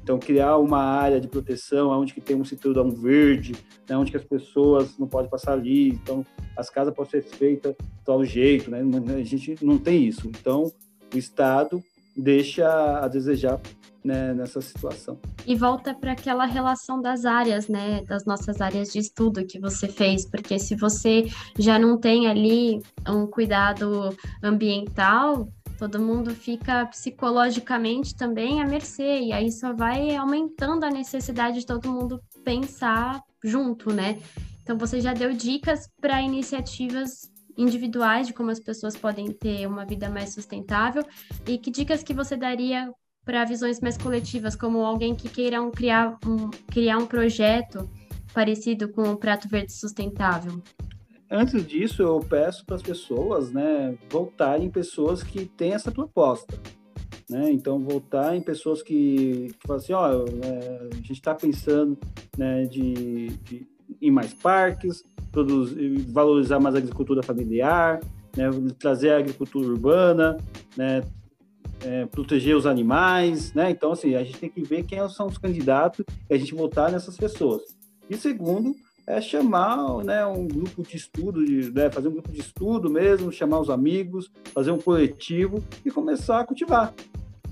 [0.07, 3.53] Então criar uma área de proteção onde que tem um cinturão verde,
[3.89, 7.75] né, onde que as pessoas não podem passar ali, então as casas podem ser feitas
[7.75, 8.79] de tal jeito, né?
[9.13, 10.29] A gente não tem isso.
[10.29, 10.71] Então
[11.13, 11.83] o Estado
[12.15, 12.65] deixa
[13.01, 13.59] a desejar
[14.01, 15.19] né, nessa situação.
[15.45, 19.89] E volta para aquela relação das áreas, né, das nossas áreas de estudo que você
[19.89, 21.25] fez, porque se você
[21.59, 29.31] já não tem ali um cuidado ambiental, todo mundo fica psicologicamente também à mercê, e
[29.31, 34.19] aí só vai aumentando a necessidade de todo mundo pensar junto, né?
[34.63, 39.85] Então você já deu dicas para iniciativas individuais de como as pessoas podem ter uma
[39.85, 41.03] vida mais sustentável
[41.47, 42.91] e que dicas que você daria
[43.23, 47.89] para visões mais coletivas, como alguém que queira criar, um, criar um projeto
[48.33, 50.61] parecido com o Prato Verde Sustentável?
[51.29, 56.57] Antes disso, eu peço para as pessoas né, voltarem pessoas que têm essa proposta.
[57.29, 57.51] Né?
[57.51, 61.97] Então, voltar em pessoas que, que falam assim, ó, é, a gente está pensando
[62.37, 63.67] né, de, de,
[64.01, 67.99] em mais parques, produzir, valorizar mais a agricultura familiar,
[68.35, 70.37] né, trazer a agricultura urbana,
[70.77, 71.01] né,
[71.83, 73.69] é, proteger os animais, né?
[73.69, 76.91] Então, assim, a gente tem que ver quem são os candidatos e a gente votar
[76.91, 77.77] nessas pessoas.
[78.09, 78.73] E segundo,
[79.07, 83.31] é chamar né, um grupo de estudo, de, né, fazer um grupo de estudo mesmo,
[83.31, 86.93] chamar os amigos, fazer um coletivo e começar a cultivar.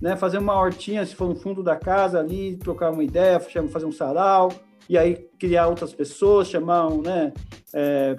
[0.01, 3.85] Né, fazer uma hortinha, se for no fundo da casa ali, trocar uma ideia, fazer
[3.85, 4.51] um sarau,
[4.89, 7.33] e aí criar outras pessoas, chamar, né,
[7.73, 8.15] é,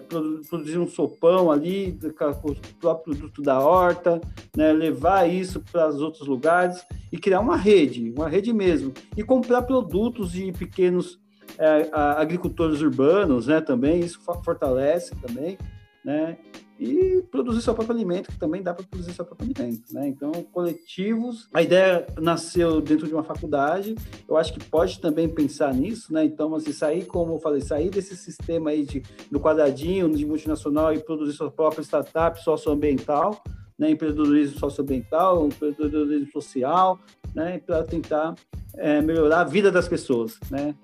[0.48, 4.18] produzir um sopão ali com o próprio produto da horta,
[4.56, 9.22] né, levar isso para os outros lugares e criar uma rede, uma rede mesmo, e
[9.22, 11.20] comprar produtos de pequenos
[11.58, 15.58] é, agricultores urbanos, né, também, isso fortalece também,
[16.04, 16.36] né,
[16.78, 20.06] e produzir seu próprio alimento, que também dá para produzir seu próprio alimento, né?
[20.08, 23.94] Então, coletivos, a ideia nasceu dentro de uma faculdade,
[24.28, 26.24] eu acho que pode também pensar nisso, né?
[26.24, 30.92] Então, assim, sair, como eu falei, sair desse sistema aí de, do quadradinho, de multinacional
[30.92, 33.42] e produzir sua própria startup socioambiental,
[33.78, 33.90] né?
[33.90, 36.98] Empreendedorismo socioambiental, empreendedorismo social,
[37.34, 37.58] né?
[37.58, 38.34] Para tentar
[38.74, 40.74] é, melhorar a vida das pessoas, né?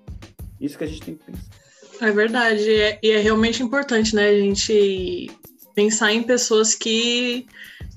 [0.59, 1.63] Isso que a gente tem que pensar.
[2.01, 5.29] É verdade, e é, e é realmente importante, né, a gente
[5.75, 7.47] pensar em pessoas que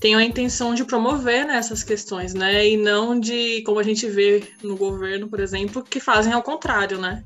[0.01, 2.69] tenham a intenção de promover né, essas questões, né?
[2.69, 6.99] E não de, como a gente vê no governo, por exemplo, que fazem ao contrário,
[6.99, 7.25] né?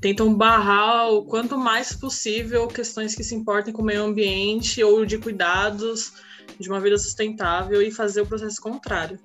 [0.00, 5.04] Tentam barrar o quanto mais possível questões que se importem com o meio ambiente ou
[5.04, 6.12] de cuidados
[6.58, 9.18] de uma vida sustentável e fazer o processo contrário.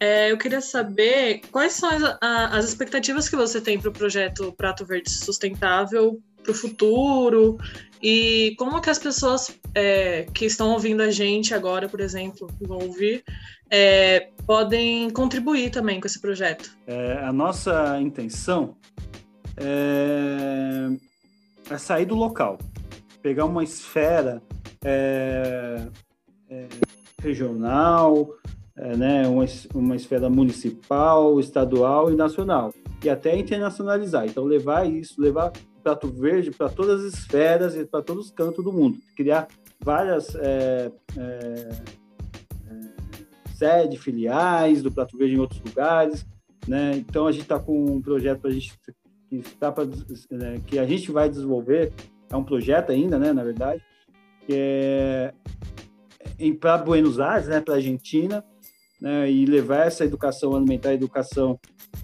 [0.00, 4.50] É, eu queria saber quais são as, as expectativas que você tem para o projeto
[4.56, 7.58] Prato Verde Sustentável para o futuro
[8.02, 12.78] e como que as pessoas é, que estão ouvindo a gente agora, por exemplo, vão
[12.78, 13.22] ouvir,
[13.70, 16.74] é, podem contribuir também com esse projeto?
[16.86, 18.74] É, a nossa intenção
[19.58, 20.88] é,
[21.70, 22.58] é, sair do local,
[23.20, 24.42] pegar uma esfera
[24.82, 25.86] é,
[27.22, 28.30] regional,
[28.96, 32.72] né, uma, uma esfera municipal, estadual e nacional,
[33.04, 34.26] e até internacionalizar.
[34.26, 38.64] Então, levar isso, levar Prato Verde para todas as esferas e para todos os cantos
[38.64, 38.98] do mundo.
[39.16, 39.48] Criar
[39.82, 41.68] várias é, é,
[42.68, 46.26] é, sedes, filiais do Prato Verde em outros lugares.
[46.66, 46.96] Né?
[46.96, 48.78] Então, a gente está com um projeto a gente
[49.28, 51.92] que, está pra, né, que a gente vai desenvolver,
[52.28, 53.82] é um projeto ainda, né, na verdade,
[54.46, 55.34] que é
[56.58, 58.44] para Buenos Aires, né, para a Argentina,
[59.00, 61.58] né, e levar essa educação alimentar, educação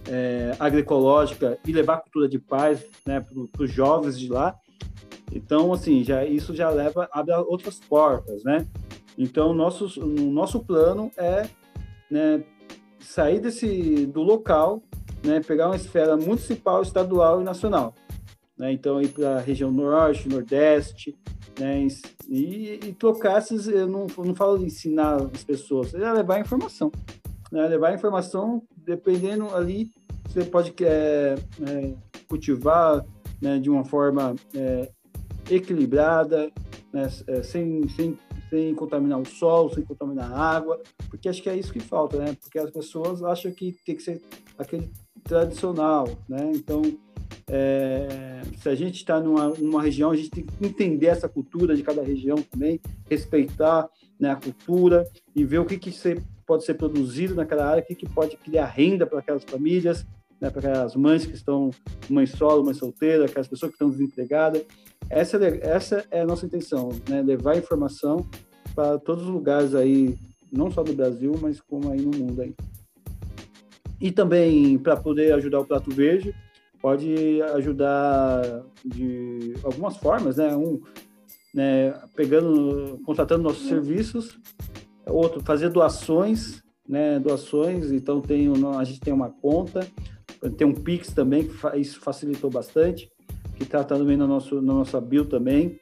[0.08, 4.56] é, agroecológica e levar a cultura de paz né, para os jovens de lá.
[5.32, 8.66] Então, assim, já, isso já leva, abre outras portas, né?
[9.18, 11.48] Então, nosso, nosso plano é
[12.10, 12.42] né,
[13.00, 14.82] sair desse, do local,
[15.24, 17.94] né, pegar uma esfera municipal, estadual e nacional.
[18.56, 18.72] Né?
[18.72, 21.16] Então, ir para a região norte, nordeste,
[21.58, 21.86] né,
[22.28, 23.66] e, e trocar esses.
[23.66, 26.90] Eu não, não falo de ensinar as pessoas, é levar informação.
[27.50, 27.66] Né?
[27.66, 29.90] Levar informação, dependendo ali,
[30.26, 31.34] você pode é,
[31.66, 31.94] é,
[32.28, 33.04] cultivar
[33.40, 34.90] né, de uma forma é,
[35.50, 36.50] equilibrada,
[36.92, 38.18] né, é, sem, sem,
[38.50, 42.18] sem contaminar o solo, sem contaminar a água, porque acho que é isso que falta,
[42.18, 42.36] né?
[42.40, 44.20] Porque as pessoas acham que tem que ser
[44.58, 44.90] aquele
[45.24, 46.50] tradicional, né?
[46.54, 46.82] Então,
[47.48, 51.76] é, se a gente está numa, numa região, a gente tem que entender essa cultura
[51.76, 56.64] de cada região também, respeitar né, a cultura e ver o que, que ser, pode
[56.64, 60.04] ser produzido naquela área, o que, que pode criar renda para aquelas famílias,
[60.40, 61.70] né, para aquelas mães que estão
[62.08, 64.62] mãe solo, mãe solteira, aquelas pessoas que estão desempregadas.
[65.08, 68.26] Essa, essa é a nossa intenção, né, levar informação
[68.74, 70.16] para todos os lugares aí,
[70.50, 72.54] não só do Brasil, mas como aí no mundo aí.
[74.00, 76.34] E também para poder ajudar o Prato Verde,
[76.86, 80.54] pode ajudar de algumas formas, né?
[80.54, 80.80] Um,
[81.52, 84.38] né, pegando, contratando nossos serviços,
[85.04, 87.18] outro, fazer doações, né?
[87.18, 89.84] Doações, então tem, a gente tem uma conta,
[90.56, 93.10] tem um Pix também, que isso facilitou bastante,
[93.56, 95.80] que está também no nosso, na nossa bio também,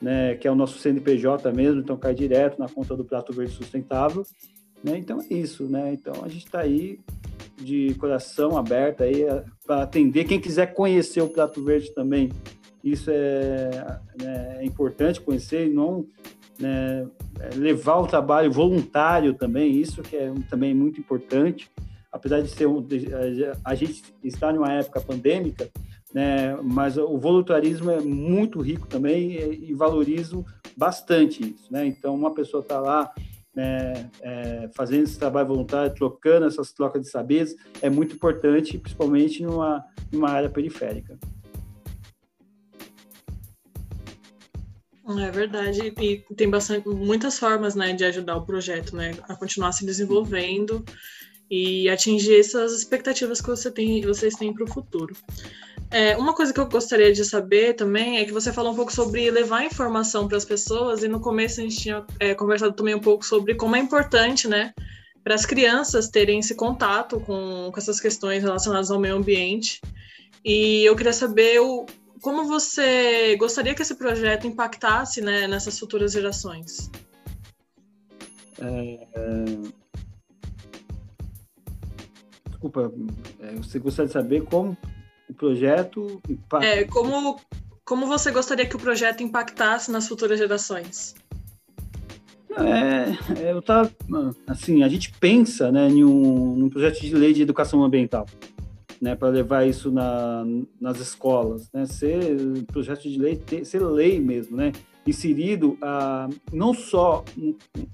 [0.00, 0.36] né?
[0.36, 4.22] Que é o nosso CNPJ mesmo, então cai direto na conta do Prato Verde Sustentável,
[4.84, 4.98] né?
[4.98, 5.92] Então é isso, né?
[5.92, 7.00] Então a gente está aí
[7.56, 10.24] de coração aberto aí é, para atender.
[10.24, 12.30] Quem quiser conhecer o Prato Verde também,
[12.82, 13.70] isso é,
[14.20, 16.06] né, é importante conhecer e não
[16.58, 17.06] né,
[17.40, 21.70] é, levar o trabalho voluntário também, isso que é também muito importante.
[22.12, 22.86] Apesar de ser um,
[23.64, 25.68] a gente está numa época pandêmica,
[26.12, 30.44] né, mas o voluntarismo é muito rico também e, e valorizo
[30.76, 31.84] bastante isso, né?
[31.86, 33.12] Então uma pessoa está lá
[33.54, 39.42] né, é, fazendo esse trabalho voluntário, trocando essas trocas de saberes, é muito importante, principalmente
[39.42, 41.18] numa, numa área periférica.
[45.06, 49.72] É verdade, e tem bastante, muitas formas né, de ajudar o projeto né, a continuar
[49.72, 50.82] se desenvolvendo
[51.50, 55.14] e atingir essas expectativas que você tem, vocês têm para o futuro.
[55.94, 58.92] É, uma coisa que eu gostaria de saber também é que você falou um pouco
[58.92, 62.96] sobre levar informação para as pessoas, e no começo a gente tinha é, conversado também
[62.96, 64.74] um pouco sobre como é importante, né,
[65.22, 69.80] para as crianças terem esse contato com, com essas questões relacionadas ao meio ambiente.
[70.44, 71.86] E eu queria saber o,
[72.20, 76.90] como você gostaria que esse projeto impactasse né, nessas futuras gerações.
[78.60, 79.44] É, é...
[82.50, 82.92] Desculpa,
[83.38, 84.76] é, você gostaria de saber como
[85.28, 86.20] o projeto.
[86.62, 87.40] É, como,
[87.84, 91.14] como você gostaria que o projeto impactasse nas futuras gerações?
[92.56, 93.90] É, é eu tava,
[94.46, 98.26] assim, a gente pensa, né, em um, num projeto de lei de educação ambiental,
[99.00, 100.44] né, para levar isso na,
[100.80, 102.36] nas escolas, né, ser
[102.72, 104.72] projeto de lei, ter, ser lei mesmo, né,
[105.06, 107.24] inserido a, não só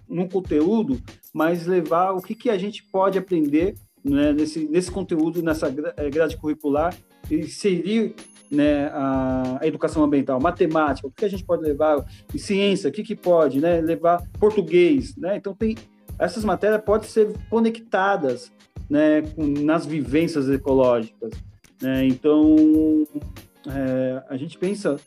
[0.09, 1.01] num conteúdo,
[1.33, 5.69] mas levar o que, que a gente pode aprender né, nesse, nesse conteúdo, nessa
[6.11, 6.95] grade curricular
[7.31, 8.15] inserir
[8.51, 12.93] né, a, a, educação ambiental, matemática, o que a gente pode levar, e ciência, o
[12.93, 15.77] que, que pode, né, levar português, né, então tem
[16.19, 18.53] essas matérias podem ser conectadas,
[18.89, 21.31] né, com, nas vivências ecológicas,
[21.81, 23.07] né, então
[23.69, 24.99] é, a gente pensa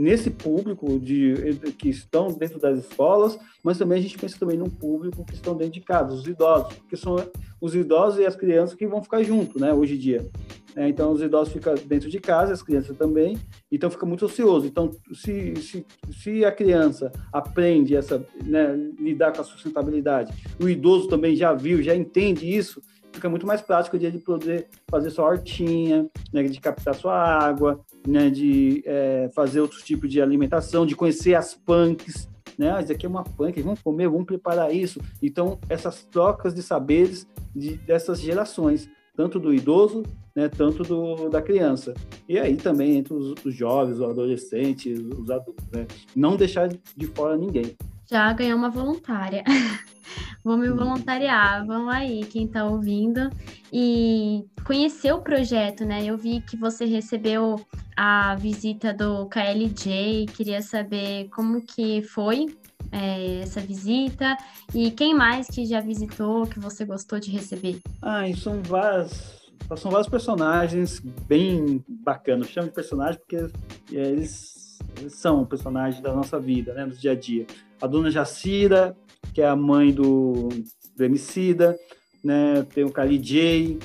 [0.00, 1.34] nesse público de,
[1.78, 5.54] que estão dentro das escolas, mas também a gente pensa também num público que estão
[5.54, 7.16] dentro de casa, os idosos, porque são
[7.60, 10.26] os idosos e as crianças que vão ficar junto, né, hoje em dia.
[10.74, 13.36] É, então, os idosos ficam dentro de casa, as crianças também,
[13.70, 14.66] então fica muito ocioso.
[14.66, 21.08] Então, se, se, se a criança aprende essa, né, lidar com a sustentabilidade, o idoso
[21.08, 22.80] também já viu, já entende isso,
[23.12, 27.80] fica muito mais prático de ele poder fazer sua hortinha, né, de captar sua água,
[28.06, 32.72] né, de é, fazer outros tipos de alimentação, de conhecer as punks, né?
[32.72, 35.00] Ah, isso aqui é uma punk, vamos comer, vamos preparar isso.
[35.22, 40.02] Então, essas trocas de saberes de, dessas gerações, tanto do idoso,
[40.34, 41.94] né, tanto do, da criança.
[42.28, 45.86] E aí também entre os, os jovens, os adolescentes, os adultos, né?
[46.14, 47.76] Não deixar de fora ninguém.
[48.10, 49.44] Já ganhou uma voluntária.
[50.42, 53.30] Vou me voluntariar, vamos aí, quem está ouvindo.
[53.72, 56.04] E conhecer o projeto, né?
[56.04, 57.64] Eu vi que você recebeu
[57.96, 62.46] a visita do KLJ, queria saber como que foi
[62.90, 64.36] é, essa visita
[64.74, 67.78] e quem mais que já visitou, que você gostou de receber?
[68.02, 69.40] Ah, são várias,
[69.76, 72.48] são vários personagens bem bacanas.
[72.48, 73.46] Chamo de personagem porque
[73.92, 74.69] eles
[75.08, 77.46] são personagens da nossa vida, né, do dia a dia.
[77.80, 78.96] A dona Jacira,
[79.32, 80.48] que é a mãe do,
[80.96, 81.78] do Emicida,
[82.22, 83.78] né, tem o Kali J,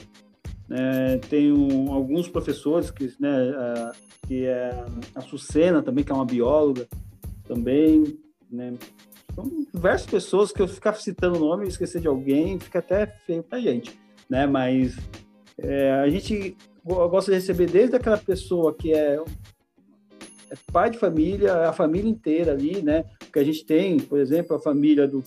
[0.68, 3.92] né, tem um, alguns professores, que, né, a,
[4.28, 6.88] que é a Sucena também, que é uma bióloga
[7.48, 8.18] também,
[8.52, 8.74] né,
[9.34, 13.06] são diversas pessoas que eu ficar citando o nome e esquecer de alguém, fica até
[13.26, 14.00] feio pra gente,
[14.30, 14.98] né, mas
[15.58, 19.20] é, a gente gosta de receber desde aquela pessoa que é
[20.50, 23.06] é pai de família, a família inteira ali, né?
[23.20, 25.24] Porque a gente tem, por exemplo, a família do,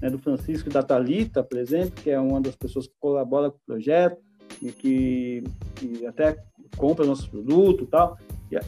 [0.00, 3.56] né, do Francisco da Talita, por exemplo, que é uma das pessoas que colabora com
[3.56, 4.18] o projeto
[4.60, 5.44] e que,
[5.76, 6.36] que até
[6.76, 8.18] compra nossos produtos tal.
[8.50, 8.58] E,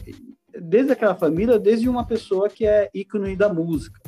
[0.59, 3.99] desde aquela família, desde uma pessoa que é ícone da música,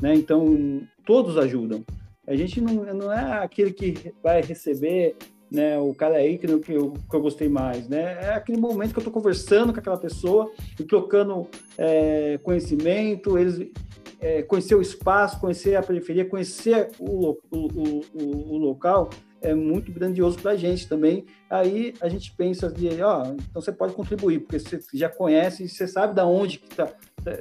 [0.00, 0.14] né?
[0.14, 1.84] Então, todos ajudam.
[2.26, 5.16] A gente não, não é aquele que vai receber
[5.50, 5.78] né?
[5.78, 8.18] O cara aí que que eu, que eu gostei mais, né?
[8.22, 11.46] É aquele momento que eu estou conversando com aquela pessoa e trocando
[11.78, 13.70] é, conhecimento, eles
[14.20, 19.10] é, conhecer o espaço, conhecer a periferia, conhecer o, o, o, o local
[19.44, 21.26] é muito grandioso para a gente também.
[21.50, 25.86] Aí a gente pensa de, ó, então você pode contribuir, porque você já conhece, você
[25.86, 26.86] sabe da onde que está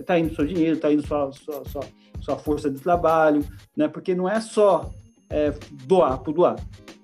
[0.06, 1.84] tá indo seu dinheiro, está indo sua, sua, sua,
[2.20, 3.44] sua força de trabalho,
[3.76, 3.88] né?
[3.88, 4.92] Porque não é só
[5.30, 5.54] é,
[5.86, 6.56] doar por doar.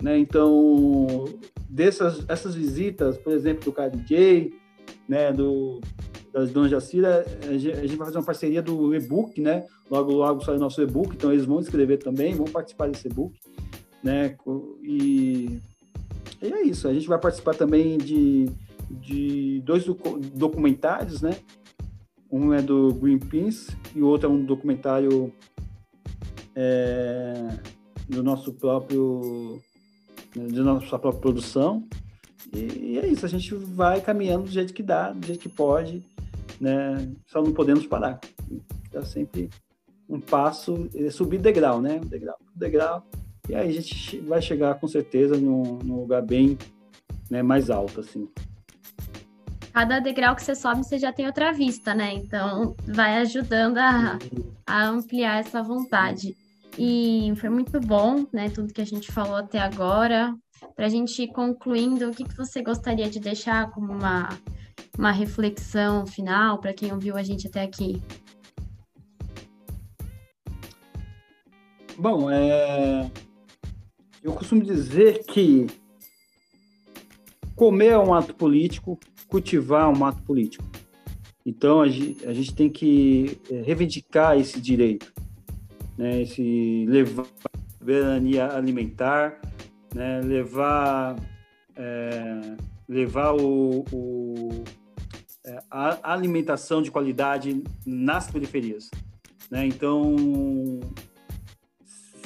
[0.02, 0.18] Né?
[0.18, 1.26] Então,
[1.70, 4.54] dessas essas visitas, por exemplo, do KDJ,
[5.08, 5.82] né, do,
[6.32, 9.66] das Dona Jacira, a gente vai fazer uma parceria do e-book, né?
[9.90, 13.38] Logo, logo sai o nosso e-book, então eles vão escrever também, vão participar desse e-book,
[14.04, 14.36] né?
[14.84, 15.60] E,
[16.42, 18.46] e é isso, a gente vai participar também de,
[18.90, 19.84] de dois
[20.34, 21.32] documentários, né?
[22.32, 25.34] Um é do Greenpeace e o outro é um documentário
[26.56, 27.48] é,
[28.10, 29.62] do nosso próprio
[30.36, 31.88] de nossa própria produção.
[32.54, 36.04] E, é isso, a gente vai caminhando do jeito que dá, do jeito que pode,
[36.60, 37.12] né?
[37.28, 38.20] Só não podemos parar.
[38.92, 39.50] Dá sempre
[40.08, 42.00] um passo, é subir degrau, né?
[42.00, 43.06] Degrau, degrau.
[43.48, 46.58] E aí a gente vai chegar com certeza num, num lugar bem
[47.30, 48.28] né, mais alto, assim.
[49.72, 52.14] Cada degrau que você sobe, você já tem outra vista, né?
[52.14, 54.18] Então, vai ajudando a,
[54.66, 56.36] a ampliar essa vontade.
[56.78, 60.36] E foi muito bom, né, tudo que a gente falou até agora.
[60.76, 64.30] Para a gente ir concluindo, o que, que você gostaria de deixar como uma,
[64.98, 68.02] uma reflexão final para quem ouviu a gente até aqui?
[71.98, 73.12] Bom, é...
[74.24, 75.68] eu costumo dizer que
[77.56, 78.98] comer é um ato político,
[79.28, 80.64] cultivar é um ato político.
[81.46, 85.12] Então a gente, tem que é, reivindicar esse direito
[86.00, 87.26] né, esse levar
[87.78, 89.38] soberania alimentar,
[89.94, 91.18] né, levar,
[91.76, 92.56] é,
[92.88, 94.64] levar o, o
[95.46, 98.90] é, a alimentação de qualidade nas periferias.
[99.52, 99.68] Né?
[99.68, 100.16] Então,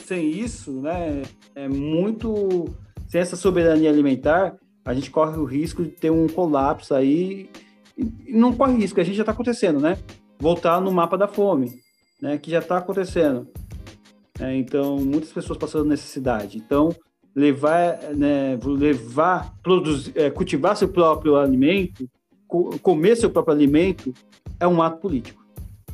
[0.05, 1.23] sem isso, né,
[1.55, 2.65] é muito.
[3.07, 4.55] Sem essa soberania alimentar,
[4.85, 7.49] a gente corre o risco de ter um colapso aí.
[7.97, 9.97] E não corre risco, a gente já está acontecendo, né?
[10.39, 11.79] Voltar no mapa da fome,
[12.19, 12.39] né?
[12.39, 13.47] Que já está acontecendo.
[14.39, 16.57] É, então, muitas pessoas passando necessidade.
[16.57, 16.95] Então,
[17.35, 22.09] levar, né, levar, produzir, é, cultivar seu próprio alimento,
[22.47, 24.13] co comer seu próprio alimento,
[24.59, 25.43] é um ato político.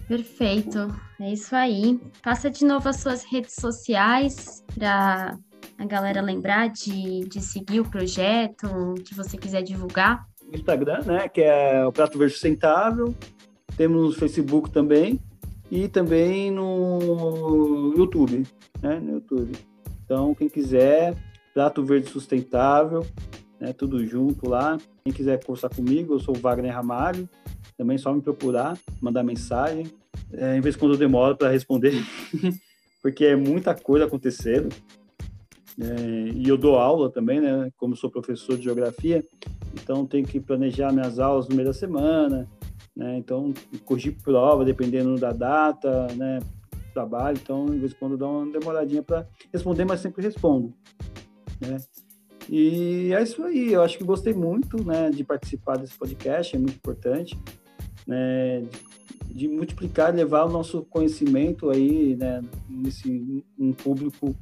[0.08, 0.88] Perfeito,
[1.20, 2.00] é isso aí.
[2.24, 5.38] Passa de novo as suas redes sociais para
[5.78, 10.26] a galera lembrar de, de seguir o projeto, que você quiser divulgar.
[10.52, 13.16] Instagram, né, que é o Prato Verde Sustentável.
[13.78, 15.20] Temos no Facebook também,
[15.72, 18.44] e também no YouTube,
[18.82, 19.00] né?
[19.00, 19.52] No YouTube.
[20.04, 21.16] Então, quem quiser,
[21.54, 23.06] Prato Verde Sustentável,
[23.60, 23.74] né?
[23.74, 24.78] Tudo junto lá.
[25.04, 27.30] Quem quiser conversar comigo, eu sou o Wagner Ramalho.
[27.78, 29.88] Também é só me procurar, mandar mensagem.
[30.34, 31.94] É, em vez de quando eu demoro para responder,
[33.02, 34.70] porque é muita coisa acontecendo.
[35.80, 37.70] É, e eu dou aula também, né?
[37.78, 39.24] Como sou professor de geografia,
[39.74, 42.50] então tenho que planejar minhas aulas no meio da semana,
[43.00, 43.18] né?
[43.18, 43.54] Então,
[43.86, 46.40] corrigir prova, dependendo da data, né?
[46.94, 50.74] Trabalho, então, de vez em quando, dou uma demoradinha para responder, mas sempre respondo,
[51.62, 51.78] né?
[52.50, 56.60] E é isso aí, eu acho que gostei muito, né, de participar desse podcast, é
[56.60, 57.40] muito importante,
[58.08, 58.62] né,
[59.28, 64.36] de, de multiplicar, levar o nosso conhecimento aí, né, nesse um público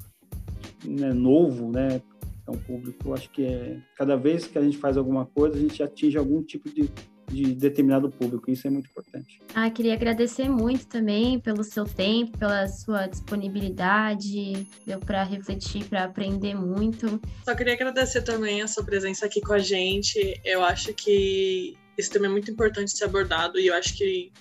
[0.85, 2.01] né, novo, né,
[2.47, 5.59] é um público, acho que é cada vez que a gente faz alguma coisa, a
[5.59, 6.89] gente atinge algum tipo de
[7.31, 8.49] de determinado público.
[8.49, 9.41] Isso é muito importante.
[9.53, 16.05] Ah, queria agradecer muito também pelo seu tempo, pela sua disponibilidade, deu para refletir, para
[16.05, 17.21] aprender muito.
[17.43, 20.39] Só queria agradecer também a sua presença aqui com a gente.
[20.43, 24.31] Eu acho que esse tema é muito importante ser abordado e eu acho que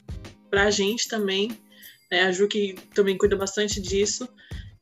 [0.51, 1.59] para a gente também.
[2.11, 2.22] Né?
[2.22, 4.28] A Ju que também cuida bastante disso.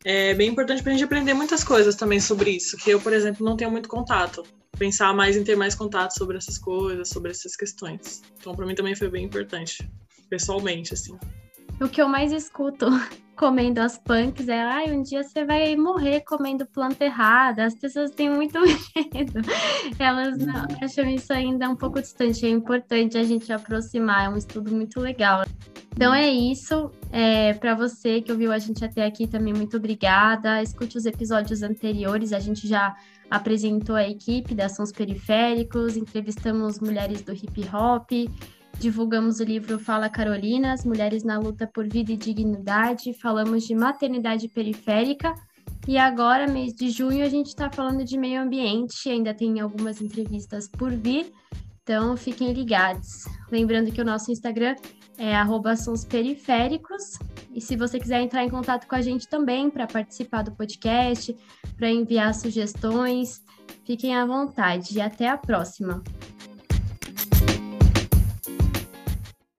[0.05, 3.15] É bem importante para a gente aprender muitas coisas também sobre isso, que eu, por
[3.15, 4.43] exemplo, não tenho muito contato.
[4.79, 8.23] Pensar mais em ter mais contato sobre essas coisas, sobre essas questões.
[8.39, 9.89] Então, para mim também foi bem importante,
[10.29, 11.17] pessoalmente, assim.
[11.81, 12.87] O que eu mais escuto
[13.37, 17.65] comendo as punks é, ai, um dia você vai morrer comendo planta errada.
[17.65, 18.61] As pessoas têm muito
[18.95, 19.41] medo.
[19.99, 20.79] Elas não, uhum.
[20.83, 22.47] acham isso ainda um pouco distante.
[22.47, 25.45] É importante a gente aproximar, é um estudo muito legal.
[25.95, 26.91] Então é isso.
[27.11, 30.63] É, para você que ouviu a gente até aqui também, muito obrigada.
[30.63, 32.95] Escute os episódios anteriores, a gente já
[33.31, 38.11] apresentou a equipe da Sons Periféricos, entrevistamos mulheres do hip hop,
[38.79, 44.49] Divulgamos o livro Fala Carolinas, Mulheres na Luta por Vida e Dignidade, falamos de maternidade
[44.49, 45.33] periférica
[45.87, 50.01] e agora, mês de junho, a gente está falando de meio ambiente, ainda tem algumas
[50.01, 51.31] entrevistas por vir,
[51.83, 53.25] então fiquem ligados.
[53.51, 54.77] Lembrando que o nosso Instagram
[55.17, 55.35] é
[56.05, 57.19] periféricos
[57.55, 61.37] e se você quiser entrar em contato com a gente também para participar do podcast,
[61.77, 63.45] para enviar sugestões,
[63.85, 66.03] fiquem à vontade e até a próxima.